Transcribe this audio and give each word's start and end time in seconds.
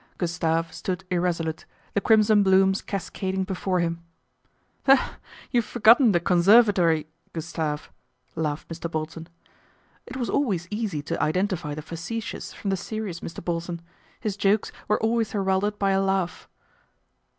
Gustave 0.17 0.73
stood 0.73 1.03
irresolute, 1.11 1.67
the 1.93 2.01
crimson 2.01 2.41
blooms 2.41 2.81
cascading 2.81 3.43
before 3.43 3.81
him." 3.81 4.03
You've 5.51 5.63
forgotten 5.63 6.11
the 6.11 6.19
conservatory, 6.19 7.05
Gustave," 7.33 7.83
laughed 8.33 8.67
Mr. 8.67 8.89
Bolton. 8.89 9.29
It 10.07 10.17
was 10.17 10.27
always 10.27 10.67
easy 10.71 11.03
to 11.03 11.23
iden 11.23 11.49
tify 11.49 11.75
the 11.75 11.83
facetious 11.83 12.51
from 12.51 12.71
the 12.71 12.77
serious 12.77 13.19
Mr. 13.19 13.45
Bolton; 13.45 13.79
his 14.19 14.35
jokes 14.37 14.71
were 14.87 14.99
always 15.03 15.33
heralded 15.33 15.77
by 15.77 15.91
a 15.91 16.01
laugh. 16.01 16.49